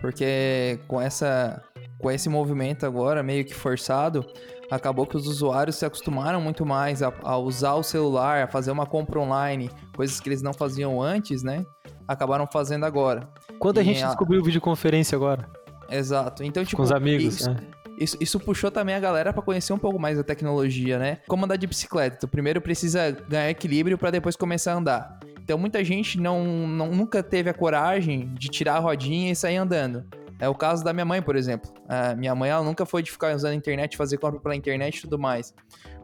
[0.00, 1.62] Porque com essa
[1.98, 4.24] com esse movimento agora meio que forçado,
[4.70, 8.70] acabou que os usuários se acostumaram muito mais a, a, usar o celular, a fazer
[8.70, 11.64] uma compra online, coisas que eles não faziam antes, né?
[12.08, 13.28] Acabaram fazendo agora.
[13.58, 14.06] Quando a gente a...
[14.06, 15.46] descobriu videoconferência agora?
[15.90, 16.42] Exato.
[16.42, 17.56] Então, tipo, com os amigos, isso, é.
[17.98, 21.18] Isso, isso, puxou também a galera para conhecer um pouco mais da tecnologia, né?
[21.28, 22.16] Como andar de bicicleta.
[22.16, 25.19] Tu primeiro precisa ganhar equilíbrio para depois começar a andar.
[25.50, 29.56] Então muita gente não, não, nunca teve a coragem de tirar a rodinha e sair
[29.56, 30.04] andando.
[30.38, 31.72] É o caso da minha mãe, por exemplo.
[31.88, 34.98] A minha mãe, ela nunca foi de ficar usando a internet, fazer compra pela internet
[34.98, 35.52] e tudo mais.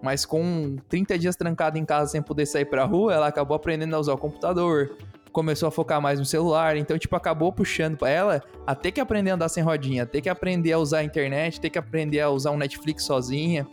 [0.03, 3.95] Mas com 30 dias trancada em casa sem poder sair pra rua, ela acabou aprendendo
[3.95, 4.97] a usar o computador,
[5.31, 9.01] começou a focar mais no celular, então, tipo, acabou puxando pra ela a ter que
[9.01, 12.19] aprender a andar sem rodinha, ter que aprender a usar a internet, ter que aprender
[12.19, 13.65] a usar um Netflix sozinha.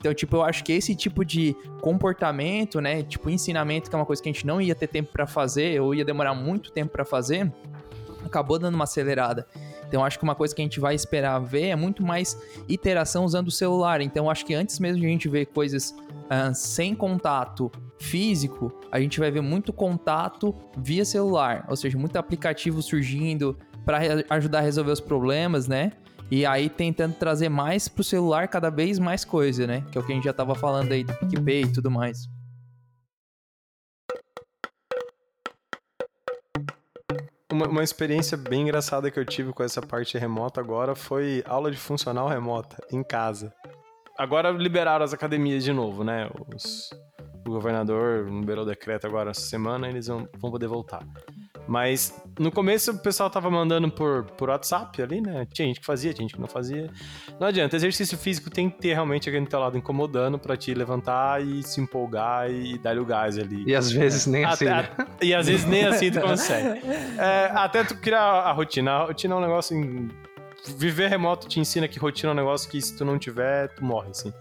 [0.00, 4.06] Então, tipo, eu acho que esse tipo de comportamento, né, tipo, ensinamento, que é uma
[4.06, 6.90] coisa que a gente não ia ter tempo para fazer, ou ia demorar muito tempo
[6.90, 7.52] para fazer,
[8.24, 9.46] acabou dando uma acelerada.
[9.86, 13.24] Então acho que uma coisa que a gente vai esperar ver é muito mais iteração
[13.24, 14.00] usando o celular.
[14.00, 19.00] Então acho que antes mesmo de a gente ver coisas uh, sem contato físico, a
[19.00, 23.98] gente vai ver muito contato via celular, ou seja, muito aplicativo surgindo para
[24.30, 25.92] ajudar a resolver os problemas, né?
[26.30, 29.84] E aí tentando trazer mais pro celular cada vez mais coisa, né?
[29.90, 32.28] Que é o que a gente já tava falando aí do PicPay e tudo mais.
[37.52, 41.70] Uma, uma experiência bem engraçada que eu tive com essa parte remota agora foi aula
[41.70, 43.52] de funcional remota, em casa.
[44.16, 46.30] agora liberaram as academias de novo, né?
[46.54, 46.90] Os-
[47.46, 51.04] o governador liberou o decreto agora essa semana, eles vão, vão poder voltar.
[51.70, 55.46] Mas no começo o pessoal tava mandando por, por WhatsApp ali, né?
[55.52, 56.90] Tinha gente que fazia, tinha gente que não fazia.
[57.38, 61.40] Não adianta, exercício físico tem que ter realmente aquele teu lado incomodando pra te levantar
[61.40, 63.62] e se empolgar e dar o gás ali.
[63.68, 65.06] E às vezes nem assim, Até- né?
[65.20, 66.80] a- e às vezes nem assim tu consegue.
[67.16, 68.90] É, até tu criar a rotina.
[68.90, 69.76] A rotina é um negócio.
[69.76, 70.08] Em...
[70.76, 73.84] Viver remoto te ensina que rotina é um negócio que se tu não tiver, tu
[73.84, 74.32] morre, assim.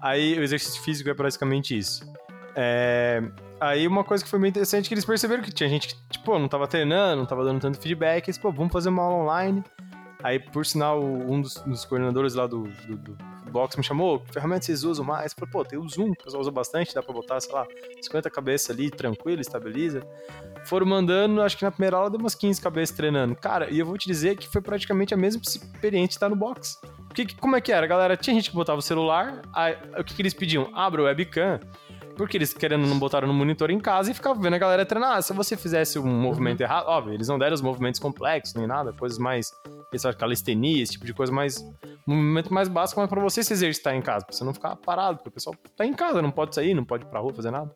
[0.00, 2.10] Aí o exercício físico é basicamente isso.
[2.56, 3.22] É,
[3.60, 5.94] Aí uma coisa que foi bem interessante é que eles perceberam que tinha gente que,
[6.10, 9.24] tipo, não tava treinando, não tava dando tanto feedback, eles, pô, vamos fazer uma aula
[9.24, 9.62] online.
[10.22, 14.32] Aí, por sinal, um dos, dos coordenadores lá do, do, do box me chamou, que
[14.32, 15.32] ferramenta vocês usam mais?
[15.32, 17.66] Falei, pô, tem o Zoom, o pessoal usa bastante, dá pra botar, sei lá,
[18.02, 20.02] 50 cabeças ali, tranquilo, estabiliza.
[20.66, 23.34] Foram mandando, acho que na primeira aula deu umas 15 cabeças treinando.
[23.34, 26.78] Cara, e eu vou te dizer que foi praticamente a mesma experiência estar no box.
[27.08, 28.14] Porque, que- como é que era, galera?
[28.16, 30.70] Tinha gente que botava o celular, aí, o que, que eles pediam?
[30.74, 31.60] Abra o webcam.
[32.16, 35.16] Porque eles, querendo, não botaram no monitor em casa e ficavam vendo a galera treinar.
[35.16, 38.66] Ah, se você fizesse um movimento errado, óbvio, eles não deram os movimentos complexos nem
[38.66, 39.52] nada, coisas mais.
[39.90, 41.58] Fazem calistenia, esse tipo de coisa mais.
[42.06, 44.76] Um movimento mais básico, mas pra você se exercitar em casa, pra você não ficar
[44.76, 47.32] parado, porque o pessoal tá em casa, não pode sair, não pode ir pra rua
[47.32, 47.74] fazer nada.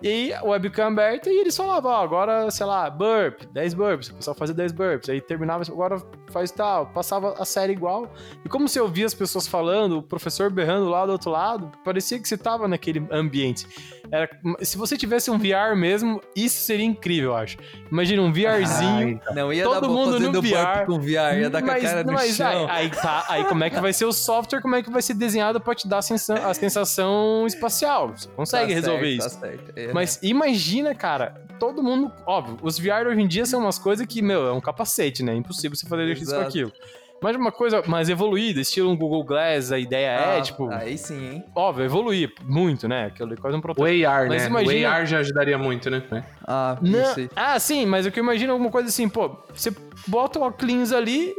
[0.00, 4.14] E aí, webcam aberta, e eles falavam, ó, agora, sei lá, burp, 10 burps, o
[4.14, 8.12] pessoal fazia 10 burps, aí terminava, agora faz tal, passava a série igual.
[8.44, 12.18] E como você ouvia as pessoas falando, o professor berrando lá do outro lado, parecia
[12.18, 13.66] que você tava naquele ambiente.
[14.10, 14.28] Era,
[14.60, 17.58] se você tivesse um VR mesmo, isso seria incrível, eu acho.
[17.90, 19.20] Imagina um VRzinho.
[19.34, 20.86] Não ia Todo dar mundo no burp VR.
[20.86, 22.66] com VR, ia dar com a mas, cara no mas chão.
[22.70, 25.02] Aí, aí tá, aí como é que vai ser o software, como é que vai
[25.02, 28.08] ser desenhado pra te dar a sensação, a sensação espacial?
[28.16, 29.40] Você consegue Tá resolver certo, isso.
[29.40, 29.72] Tá certo.
[29.76, 29.87] É.
[29.94, 32.12] Mas imagina, cara, todo mundo.
[32.26, 35.32] Óbvio, os VR hoje em dia são umas coisas que, meu, é um capacete, né?
[35.32, 36.72] É impossível você fazer exercício com aquilo.
[37.20, 40.96] Mas uma coisa mais evoluída, estilo um Google Glass, a ideia é, Ah, tipo, Aí
[40.96, 41.44] sim, hein?
[41.52, 43.06] óbvio, evoluir muito, né?
[43.06, 44.06] Aquilo é quase um O protótipo.
[44.08, 44.48] AR, Mas né?
[44.48, 46.00] imagina- O AR já ajudaria muito, né?
[46.46, 47.28] Ah, Não, aí.
[47.34, 49.72] ah, sim, mas o que eu imagino é alguma coisa assim, pô, você
[50.06, 51.34] bota o óculos ali,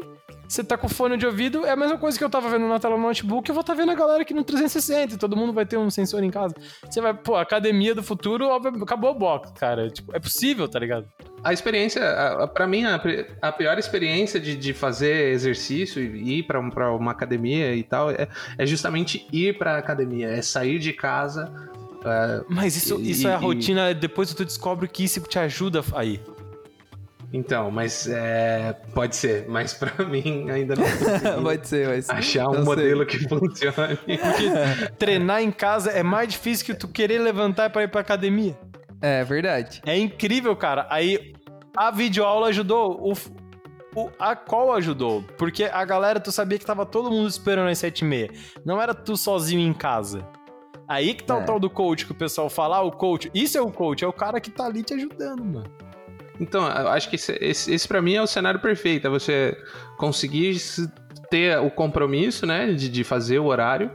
[0.49, 2.67] você tá com o fone de ouvido, é a mesma coisa que eu tava vendo
[2.67, 5.37] na tela do notebook, eu vou estar vendo a galera aqui no 360, e todo
[5.37, 6.55] mundo vai ter um sensor em casa.
[6.89, 9.89] Você vai, pô, academia do futuro, óbvio, acabou o box, cara.
[9.91, 11.05] Tipo, é possível, tá ligado?
[11.43, 12.99] A experiência, a- a- pra mim, a,
[13.41, 18.09] a pior experiência de, de fazer exercício e ir pra, um- uma academia e tal
[18.09, 21.51] é, é justamente ir pra academia, é sair de casa.
[22.03, 25.37] é, Mas isso, E- isso é a e- rotina, depois tu descobre que isso te
[25.37, 26.19] ajuda aí.
[27.31, 30.83] Então, mas é, pode ser, mas pra mim ainda não
[31.43, 32.11] Pode ser, vai ser.
[32.11, 32.63] achar um Não sei.
[32.65, 33.99] modelo que funcione.
[34.97, 38.57] Treinar em casa é mais difícil que tu querer levantar pra ir pra academia.
[39.01, 39.81] É verdade.
[39.85, 40.87] É incrível, cara.
[40.89, 41.33] Aí
[41.75, 43.13] a videoaula ajudou, o,
[43.95, 47.77] o- a call ajudou, porque a galera, tu sabia que tava todo mundo esperando às
[47.77, 48.31] 7h30.
[48.65, 50.27] Não era tu sozinho em casa.
[50.87, 51.43] Aí que tá o É.
[51.43, 53.29] tal do coach que o pessoal fala, ah, o coach.
[53.33, 55.71] Isso é o coach, é o cara que tá ali te ajudando, mano.
[56.39, 59.57] Então, eu acho que esse, esse, esse para mim é o cenário perfeito, é você
[59.97, 60.89] conseguir se-
[61.29, 63.91] ter o compromisso, né, de, de fazer o horário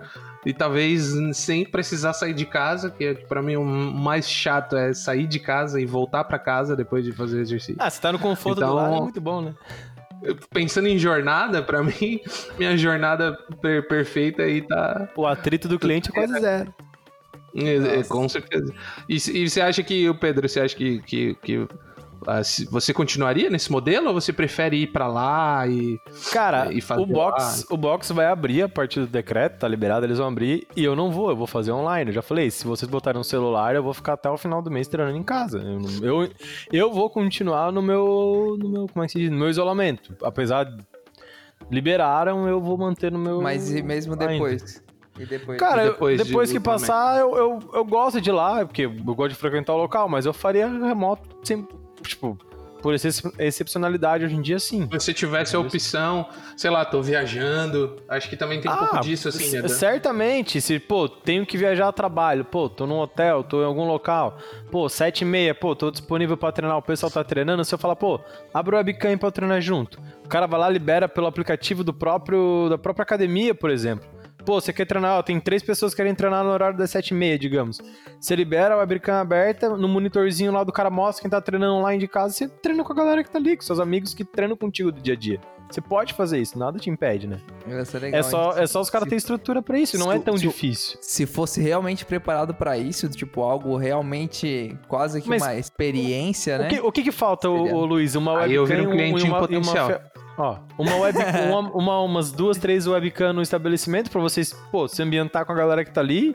[0.47, 5.27] e talvez sem precisar sair de casa, que pra mim o mais chato é sair
[5.27, 7.77] de casa e voltar pra casa depois de fazer exercício.
[7.79, 9.55] Ah, você tá no conforto Então- do lado, é muito bom, né?
[10.53, 12.21] Pensando em jornada, pra mim,
[12.59, 16.75] minha jornada per- perfeita aí tá O atrito do cliente é quase zero.
[17.57, 18.73] É, é, com certeza.
[19.09, 21.69] E, e você acha que, o Pedro, você acha que, que, que,
[22.71, 25.99] você continuaria nesse modelo ou você prefere ir pra lá e.
[26.33, 30.07] Cara, E fazer o box, o box vai abrir a partir do decreto, tá liberado,
[30.07, 32.11] eles vão abrir e eu não vou, eu vou fazer online.
[32.11, 34.71] Eu já falei, se vocês botarem um celular, eu vou ficar até o final do
[34.71, 35.59] mês treinando em casa.
[36.03, 36.31] Eu, eu,
[36.73, 40.17] eu vou continuar no meu, no meu, como é que se diz, no meu isolamento.
[40.23, 40.83] Apesar de
[41.71, 44.27] liberaram, eu vou manter no meu Mas e mesmo ainda.
[44.29, 44.83] depois?
[45.19, 45.59] E depois?
[45.59, 48.65] Cara, E eu- depois depois, de que passar, eu, eu, eu gosto de ir lá,
[48.67, 51.67] porque eu gosto de frequentar o local, mas eu faria remoto sem,
[52.09, 52.39] tipo,
[52.83, 54.87] por excep- excepcionalidade hoje em dia, sim.
[54.99, 59.27] Se tivesse a opção, sei lá, tô viajando, acho que também tem um pouco disso,
[59.29, 59.69] assim, né?
[59.69, 63.87] Certamente, se, pô, tenho que viajar a trabalho, pô, tô num hotel, tô em algum
[63.87, 64.37] local,
[64.71, 67.79] pô, sete e meia, pô, tô disponível pra treinar, o pessoal tá treinando, se eu
[67.79, 68.21] falar, pô,
[68.53, 69.99] abre o webcam pra eu treinar junto.
[70.25, 74.07] O cara vai lá, libera pelo aplicativo do próprio, da própria academia, por exemplo.
[74.45, 77.09] Pô, você quer treinar, ó, tem três pessoas que querem treinar no horário das sete
[77.11, 77.81] e meia, digamos.
[78.21, 81.99] Você libera a webcam aberta, no monitorzinho lá do cara mostra quem tá treinando online
[81.99, 84.57] de casa, você treina com a galera que tá ali, com seus amigos que treinam
[84.57, 85.41] contigo do dia a dia.
[85.71, 87.39] Você pode fazer isso, nada te impede, né?
[87.67, 90.19] Ia ser legal, É só, é só os caras terem estrutura pra isso, não é
[90.19, 90.99] se- tão se- difícil.
[91.01, 96.59] Se fosse realmente preparado pra isso, tipo, algo realmente quase que Mas uma experiência, O
[96.59, 96.69] né?
[96.69, 98.15] que, o que que falta, ô, Seria- ô, Luiz?
[98.15, 99.89] Uma Aí eu webcam viro um cliente uma, em e uma potencial.
[99.89, 100.01] fe-
[100.37, 101.17] Ó, uma web,
[101.49, 105.55] uma, uma- umas duas, três webcam no estabelecimento pra vocês, pô, se ambientar com a
[105.55, 106.35] galera que tá ali.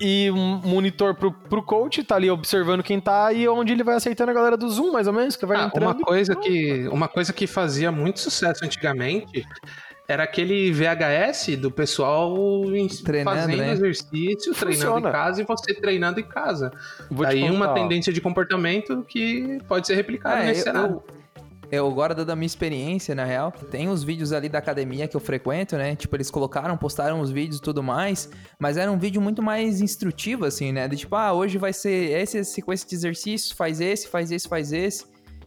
[0.00, 3.96] E um monitor pro, pro coach, tá ali observando quem tá e onde ele vai
[3.96, 5.82] aceitando a galera do Zoom, mais ou menos, que vai Ah, entrando.
[5.82, 9.44] uma coisa que uma coisa que fazia muito sucesso antigamente
[10.06, 12.32] era aquele VHS do pessoal
[12.72, 13.72] em- Treinando, fazendo né?
[13.72, 15.08] exercício, treinando Funciona.
[15.08, 16.70] em casa e você treinando em casa.
[17.10, 21.02] Vou te Aí uma tendência de comportamento que pode ser replicada É, nesse eu, cenário.
[21.70, 25.20] Eu, agora da minha experiência, na real, tem os vídeos ali da academia que eu
[25.20, 25.94] frequento, né?
[25.94, 29.82] Tipo, eles colocaram, postaram os vídeos e tudo mais, mas era um vídeo muito mais
[29.82, 30.88] instrutivo, assim, né?
[30.88, 34.72] De tipo, ah, hoje vai ser essa sequência de exercícios, faz esse, faz esse, faz
[34.72, 35.04] esse.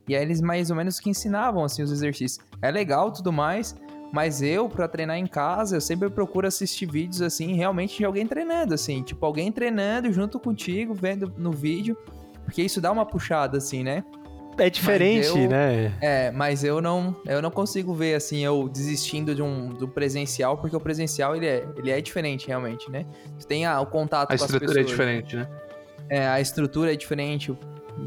[0.07, 2.45] E aí eles mais ou menos que ensinavam, assim, os exercícios.
[2.62, 3.75] É legal tudo mais,
[4.13, 8.27] mas eu, pra treinar em casa, eu sempre procuro assistir vídeos, assim, realmente de alguém
[8.27, 9.01] treinando, assim.
[9.01, 11.97] Tipo, alguém treinando junto contigo, vendo no vídeo.
[12.43, 14.03] Porque isso dá uma puxada, assim, né?
[14.58, 15.92] É diferente, eu- né?
[16.02, 20.58] É, mas eu não, eu não consigo ver assim eu desistindo de um do presencial,
[20.58, 23.06] porque o presencial ele é, ele é diferente realmente, né?
[23.40, 24.86] Tu tem a- o contato A com as estrutura pessoas.
[24.86, 25.48] é diferente, né?
[26.10, 27.58] É, a estrutura é diferente.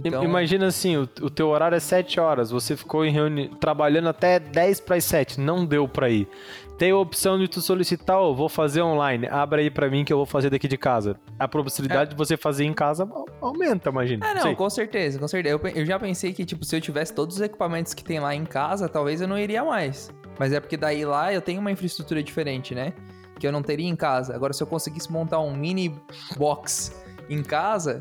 [0.02, 3.48] Então, Imagina assim, o, o teu horário é 7 horas, você ficou em reuni...
[3.60, 6.28] trabalhando até 10 para as 7, não deu pra ir.
[6.76, 10.12] Tem a opção de tu solicitar, ó, vou fazer online, abra aí pra mim que
[10.12, 11.16] eu vou fazer daqui de casa.
[11.38, 14.26] A possibilidade de você fazer em casa au- aumenta, imagina.
[14.28, 14.54] Ah, não, Sei.
[14.56, 15.54] com certeza, com certeza.
[15.62, 18.34] Eu, eu já pensei que, tipo, se eu tivesse todos os equipamentos que tem lá
[18.34, 20.10] em casa, talvez eu não iria mais.
[20.38, 22.92] Mas é porque daí lá eu tenho uma infraestrutura diferente, né?
[23.38, 24.34] Que eu não teria em casa.
[24.34, 25.94] Agora, se eu conseguisse montar um mini
[26.36, 26.92] box
[27.30, 28.00] em casa,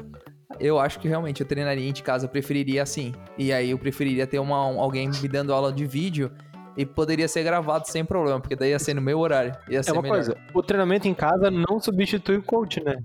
[0.60, 3.14] eu acho que realmente eu treinaria de casa, eu preferiria assim.
[3.38, 6.32] E aí eu preferiria ter uma, um- alguém me dando aula de vídeo
[6.76, 9.56] e poderia ser gravado sem problema, porque daí ia ser no meu horário.
[9.70, 12.98] Ia ser É uma melhor coisa, o treinamento em casa não substitui o coach, né?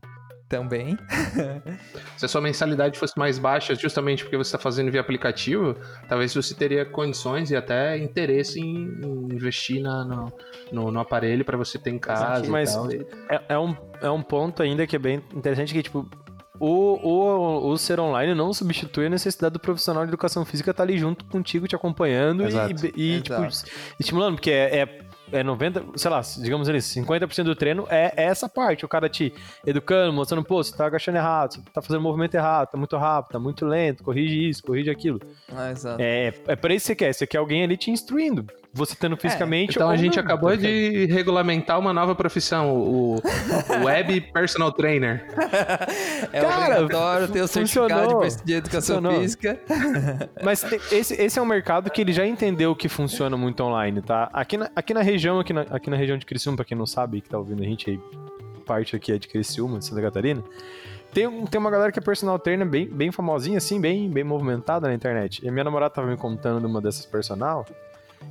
[0.50, 0.96] também.
[2.16, 5.76] Se a sua mensalidade fosse mais baixa, justamente porque você está fazendo via aplicativo,
[6.08, 10.32] talvez você teria condições e até interesse em, em investir na- no,
[10.72, 12.90] no- no aparelho para você ter em casa e Mas- tal.
[12.90, 16.08] É, é um, é um ponto ainda que é bem interessante, que tipo,
[16.60, 20.82] o, o, o ser online não substitui a necessidade do profissional de educação física estar
[20.82, 22.86] ali junto contigo, te acompanhando Exato.
[22.96, 23.36] e, e, tipo,
[23.98, 28.24] estimulando, porque é, é, é 90, sei lá, digamos ali, 50% do treino é, é
[28.24, 29.32] essa parte, o cara te
[29.64, 33.32] educando, mostrando, pô, você tá agachando errado, você tá fazendo movimento errado, tá muito rápido,
[33.32, 35.20] tá muito lento, corrige isso, corrige aquilo.
[35.54, 36.02] Ah, exato.
[36.02, 38.46] É, é pra isso que você quer, você quer alguém ali te instruindo,
[38.78, 40.22] você estando fisicamente Então ou a gente não.
[40.24, 43.16] acabou de regulamentar uma nova profissão, o,
[43.84, 45.26] Web Personal Trainer.
[46.32, 48.28] É Cara, obrigatório ter o certificado funcionou.
[48.28, 49.20] de, de educação Funcionou.
[49.20, 49.58] física.
[50.42, 54.28] Mas esse, esse é um mercado que ele já entendeu que funciona muito online, tá?
[54.32, 56.86] Aqui na, aqui na região, aqui na, aqui na região de Criciúma, pra quem não
[56.86, 58.00] sabe, que tá ouvindo a gente aí,
[58.66, 60.42] parte aqui é de Criciúma, de Santa Catarina,
[61.14, 64.24] tem, um- tem uma galera que é personal trainer bem, bem famosinha, assim, bem, bem
[64.24, 65.42] movimentada na internet.
[65.44, 67.64] E a minha namorada tava me contando de uma dessas personal,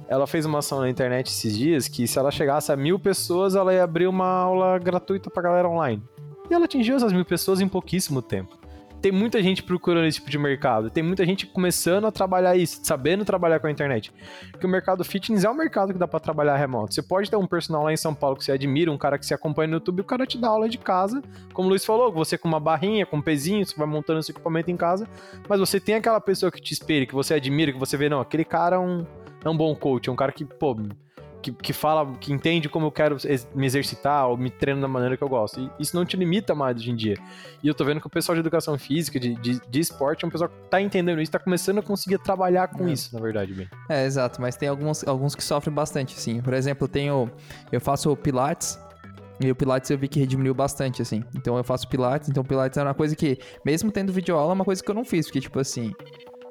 [0.07, 3.55] ela fez uma ação na internet esses dias que se ela chegasse a mil pessoas,
[3.55, 6.01] ela ia abrir uma aula gratuita pra galera online.
[6.49, 8.57] E ela atingiu essas mil pessoas em pouquíssimo tempo.
[9.01, 10.89] Tem muita gente procurando esse tipo de mercado.
[10.89, 14.11] Tem muita gente começando a trabalhar isso, sabendo trabalhar com a internet.
[14.51, 16.93] Porque o mercado fitness é um mercado que dá pra trabalhar remoto.
[16.93, 19.25] Você pode ter um personal lá em São Paulo que você admira, um cara que
[19.25, 21.21] você acompanha no YouTube, o cara te dá aula de casa.
[21.53, 24.33] Como o Luiz falou, você com uma barrinha, com um pezinho, você vai montando seu
[24.33, 25.07] equipamento em casa.
[25.47, 28.19] Mas você tem aquela pessoa que te espelha, que você admira, que você vê, não,
[28.19, 29.05] aquele cara é um,
[29.47, 30.75] é um bom coach, é um cara que, pô,
[31.41, 33.15] que, que fala, que entende como eu quero
[33.55, 35.61] me exercitar ou me treino da maneira que eu gosto.
[35.61, 37.15] E isso não te limita mais hoje em dia.
[37.63, 40.27] E eu tô vendo que o pessoal de educação física, de, de, de esporte, é
[40.27, 42.91] um pessoal que tá entendendo isso, tá começando a conseguir trabalhar com É.
[42.91, 43.69] isso, na verdade, bem.
[43.87, 46.41] É, exato, mas tem alguns, alguns que sofrem bastante, assim.
[46.41, 47.31] Por exemplo, eu tenho.
[47.71, 48.79] Eu faço Pilates.
[49.39, 51.23] E o Pilates eu vi que diminuiu bastante, assim.
[51.35, 54.65] Então eu faço Pilates, então Pilates é uma coisa que, mesmo tendo videoaula, é uma
[54.65, 55.93] coisa que eu não fiz, porque, tipo assim.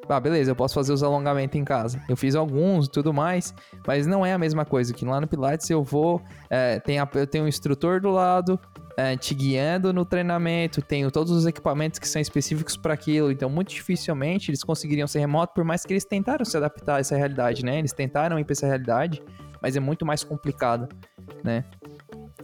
[0.09, 2.01] Ah, beleza, eu posso fazer os alongamentos em casa.
[2.09, 3.53] Eu fiz alguns e tudo mais,
[3.87, 4.95] mas não é a mesma coisa.
[4.95, 6.23] Que lá no Pilates eu vou.
[6.49, 8.59] é, tem a- eu tenho um instrutor do lado,
[8.97, 13.33] é, te guiando no treinamento, tenho todos os equipamentos que são específicos para aquilo.
[13.33, 17.01] Então, muito dificilmente eles conseguiriam ser remoto, por mais que eles tentaram se adaptar a
[17.01, 17.81] essa realidade, né?
[17.81, 19.21] Eles tentaram ir para essa realidade,
[19.61, 20.89] mas é muito mais complicado,
[21.43, 21.65] né?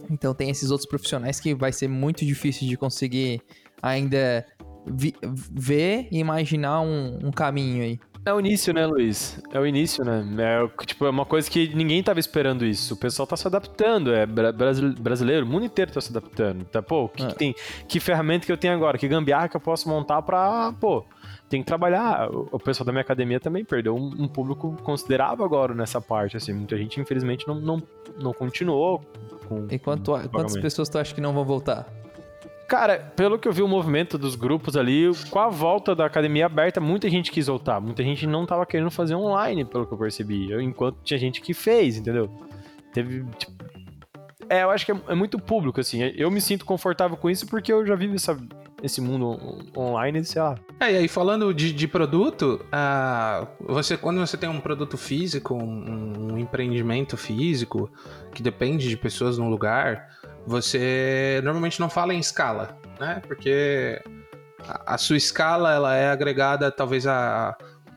[0.09, 3.41] Então, tem esses outros profissionais que vai ser muito difícil de conseguir
[3.81, 4.45] ainda
[4.85, 5.15] vi-
[5.51, 7.99] ver e imaginar um, um caminho aí.
[8.25, 9.37] É o início, né, Luiz?
[9.51, 10.23] É o início, né?
[10.39, 12.93] É, tipo, é uma coisa que ninguém tava esperando isso.
[12.93, 14.13] O pessoal tá se adaptando.
[14.13, 16.63] É bra- brasile- brasileiro, o mundo inteiro tá se adaptando.
[16.63, 17.27] Tá, pô, que, É.
[17.27, 17.53] que tem,
[17.85, 18.97] que ferramenta que eu tenho agora?
[18.97, 21.03] Que gambiarra que eu posso montar pra, pô,
[21.49, 22.29] tem que trabalhar.
[22.31, 26.53] O, pessoal da minha academia também perdeu um, público considerável agora nessa parte, assim.
[26.53, 27.83] Muita gente, infelizmente, não, não,
[28.21, 29.01] não continuou
[29.49, 29.67] com...
[29.69, 31.85] E quanto, com quantas pessoas tu acha que não vão voltar?
[32.67, 36.45] Cara, pelo que eu vi o movimento dos grupos ali, com a volta da academia
[36.45, 37.79] aberta, muita gente quis voltar.
[37.79, 40.49] Muita gente não tava querendo fazer online, pelo que eu percebi.
[40.49, 42.29] Eu, enquanto tinha gente que fez, entendeu?
[42.93, 43.63] Teve, tipo...
[44.49, 46.01] É, eu acho que é, é muito público, assim.
[46.15, 48.37] Eu me sinto confortável com isso porque eu já vivo essa,
[48.81, 49.39] esse mundo
[49.75, 50.55] online, sei lá.
[50.79, 55.53] É, e aí falando de, de produto, uh, você, quando você tem um produto físico,
[55.53, 57.89] um, um empreendimento físico,
[58.33, 60.09] que depende de pessoas num lugar
[60.45, 63.21] você normalmente não fala em escala, né?
[63.27, 64.01] Porque
[64.67, 67.55] a, a sua escala ela é agregada talvez a,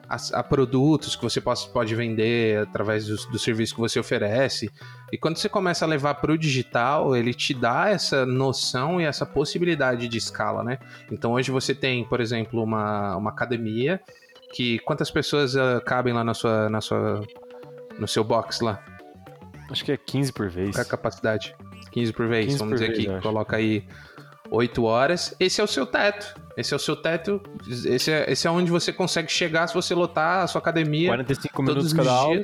[0.09, 4.70] a, a, produtos que você pode, pode vender através do, do serviço que você oferece.
[5.12, 9.05] E quando você começa a levar para o digital, ele te dá essa noção e
[9.05, 10.78] essa possibilidade de escala, né?
[11.11, 14.01] Então hoje você tem, por exemplo, uma, uma academia
[14.53, 17.20] que quantas pessoas uh, cabem lá na sua, na sua,
[17.99, 18.82] no seu box lá?
[19.70, 20.70] Acho que é 15 por vez.
[20.70, 21.55] Qual é a capacidade?
[21.97, 23.82] 15 por vez, 15 vamos por dizer vez, que coloca aí
[24.51, 25.34] 8 horas.
[25.40, 26.38] Esse é o seu teto.
[26.55, 27.40] Esse é o seu teto.
[27.66, 31.09] Esse é, esse é onde você consegue chegar se você lotar a sua academia.
[31.09, 32.42] 45 minutos cada aula.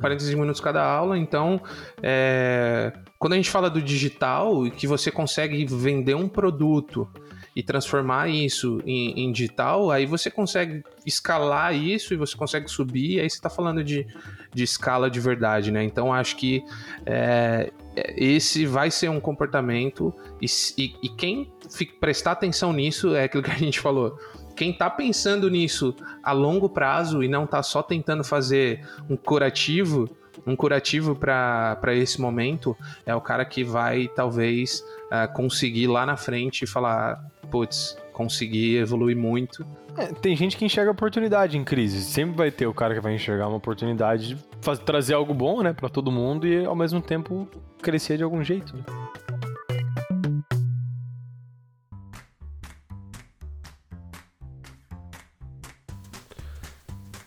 [0.00, 1.16] 45 minutos cada aula.
[1.16, 1.62] Então,
[2.02, 2.92] é...
[3.16, 7.08] quando a gente fala do digital e que você consegue vender um produto
[7.54, 13.20] e transformar isso em, em, digital, aí você consegue escalar isso e você consegue subir,
[13.20, 14.04] aí você está falando de,
[14.52, 15.82] de escala de verdade, né?
[15.84, 16.64] Então acho que
[17.06, 17.72] é,
[18.16, 20.46] esse vai ser um comportamento e,
[20.76, 21.52] e, e quem
[22.00, 24.18] prestar atenção nisso é aquilo que a gente falou.
[24.56, 30.10] Quem está pensando nisso a longo prazo e não está só tentando fazer um curativo,
[30.44, 32.76] um curativo para esse momento,
[33.06, 39.16] é o cara que vai talvez uh, conseguir lá na frente falar, putz, consegui evoluir
[39.16, 39.64] muito.
[39.96, 42.02] É, tem gente que enxerga oportunidade em crise.
[42.02, 45.62] Sempre vai ter o cara que vai enxergar uma oportunidade de fazer, trazer algo bom,
[45.62, 47.48] né, para todo mundo e ao mesmo tempo
[47.80, 48.76] crescer de algum jeito.
[48.76, 48.82] Né?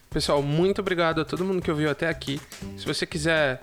[0.09, 2.37] Pessoal, muito obrigado a todo mundo que ouviu até aqui.
[2.75, 3.61] Se você quiser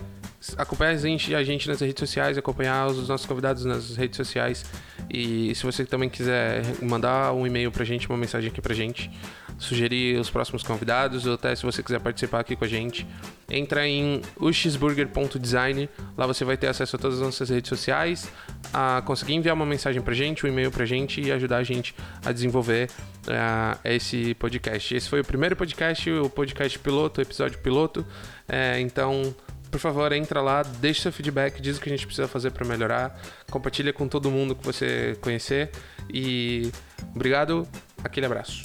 [0.57, 4.64] acompanhar a gente, a gente nas redes sociais, acompanhar os nossos convidados nas redes sociais,
[5.11, 9.11] e se você também quiser mandar um e-mail pra gente, uma mensagem aqui pra gente,
[9.59, 13.06] sugerir os próximos convidados, ou até se você quiser participar aqui com a gente,
[13.50, 15.88] entra em uxburger.design.
[16.16, 18.30] Lá você vai ter acesso a todas as nossas redes sociais,
[18.72, 21.94] a conseguir enviar uma mensagem pra gente, um e-mail pra gente e ajudar a gente
[22.24, 22.90] a desenvolver
[23.26, 24.94] uh, esse podcast.
[24.94, 28.00] Esse foi o primeiro podcast, o podcast piloto, o episódio piloto.
[28.00, 29.34] Uh, então
[29.70, 32.66] por favor, entra lá, deixa seu feedback, diz o que a gente precisa fazer para
[32.66, 35.70] melhorar, compartilha com todo mundo que você conhecer
[36.12, 36.70] e
[37.14, 37.66] obrigado,
[38.02, 38.62] aquele abraço.